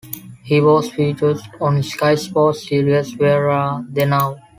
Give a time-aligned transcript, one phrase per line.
[0.43, 4.39] He was featured on Sky Sports series "Where are they now".